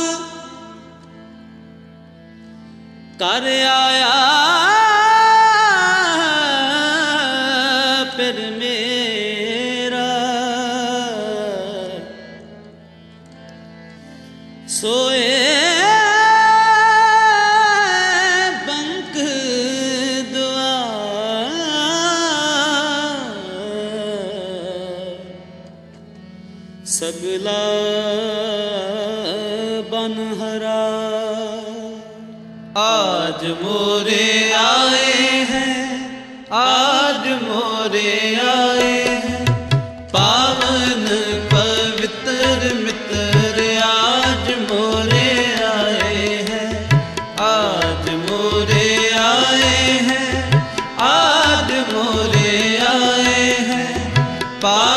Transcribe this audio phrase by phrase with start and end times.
[3.20, 4.12] ਕਰ ਆਇਆ
[8.16, 10.12] ਫਿਰ ਮੇਰਾ।
[14.80, 15.25] ਸੋਏ
[32.76, 35.12] आज मोरे आए
[35.50, 35.76] हैं,
[36.52, 38.90] आज मोरे आए
[39.22, 39.44] हैं।
[40.08, 41.06] पावन
[41.52, 45.30] पवित्र मित्र, आज मोरे
[45.64, 46.68] आए हैं,
[47.40, 49.72] आज मोरे आए
[50.08, 50.62] हैं,
[51.00, 52.52] आज मोरे
[52.88, 53.88] आए हैं।
[54.60, 54.95] पावन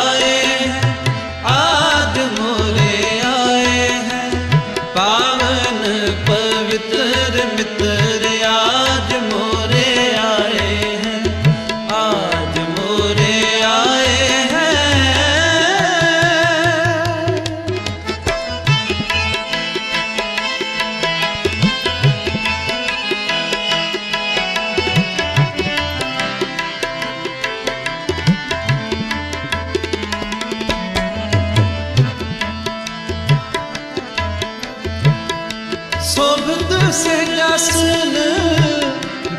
[36.02, 38.36] Sobdu selasını,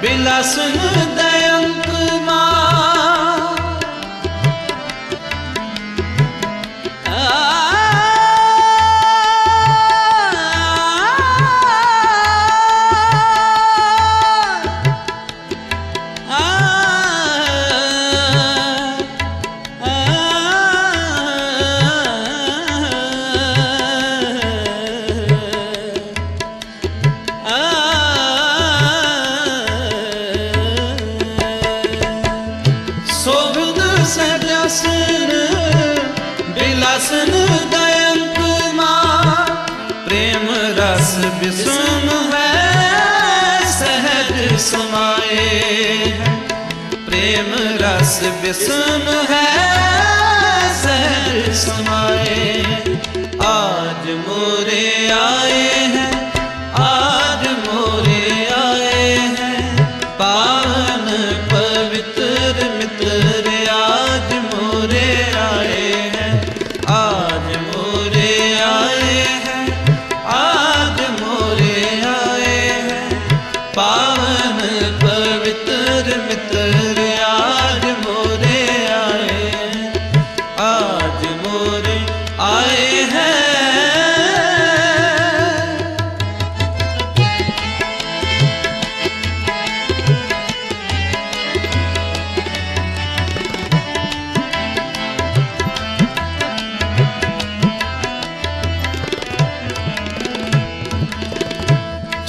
[0.03, 1.32] belasını da
[37.03, 37.31] बिलासन
[37.71, 38.19] दयन
[38.75, 39.45] माँ
[40.05, 40.47] प्रेम
[40.77, 42.51] रस विषम है,
[43.71, 45.47] सहज समाए
[47.07, 47.51] प्रेम
[47.83, 49.51] रस विषम है,
[50.83, 52.47] सहज समाए
[53.51, 54.87] आज मोरे
[55.19, 55.92] आए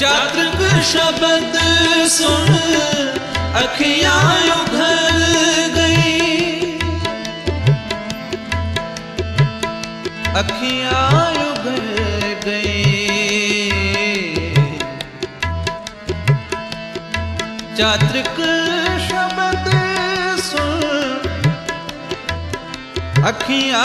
[0.04, 1.54] जातृक शब्द
[2.14, 2.50] सुन
[3.60, 4.16] अखिया
[4.54, 5.22] उघल
[5.76, 6.18] गई।
[10.40, 10.98] अखिया
[11.44, 11.88] उघल
[12.44, 12.84] गई।
[17.78, 18.42] जातृक
[19.08, 19.70] शब्द
[20.50, 20.82] सुन
[23.32, 23.84] अखिया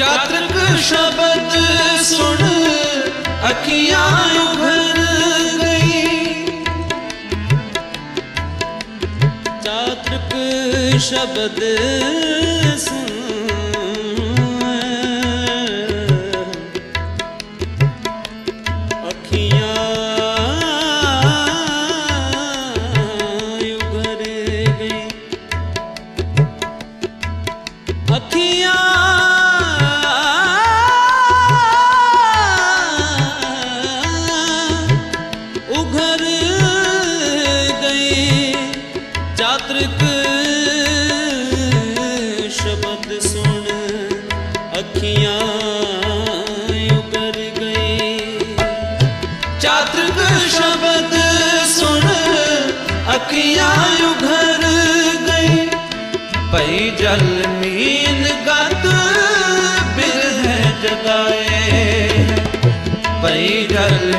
[0.00, 0.52] चातक
[0.84, 1.54] शब्द
[2.04, 2.38] सुन
[3.48, 4.04] अखिया
[4.42, 5.00] उभर
[5.60, 6.00] गई।
[9.66, 10.32] चातक
[11.08, 11.60] शब्द
[56.52, 58.86] ਭਈ ਜਲ ਮੀਨ ਗਤ
[59.96, 60.46] ਬਿਰਹ
[60.82, 62.08] ਜਗਾਏ।
[63.22, 64.09] ਭਈ ਜਲ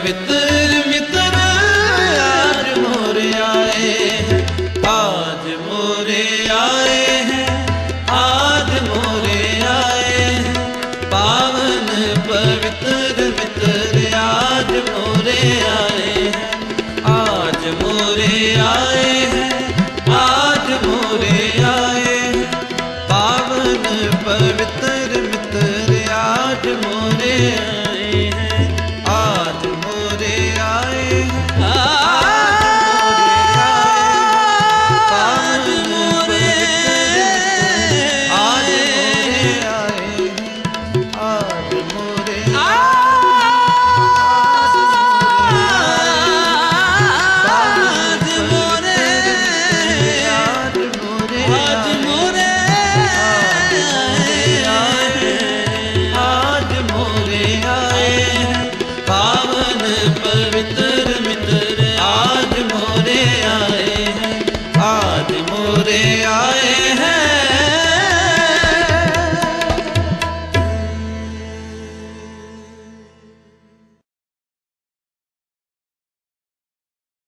[0.00, 1.22] पवित्र मित्र,
[2.20, 3.88] आज मोरे आए,
[4.88, 6.22] आज मोरे
[6.54, 7.44] आए हैं,
[8.18, 9.42] आज मोरे
[9.72, 10.22] आए
[11.12, 11.90] पावन
[12.30, 15.38] पवित्र, मित्र, आज मोरे
[15.74, 16.48] आए हैं,
[17.12, 18.89] आज मोरे आए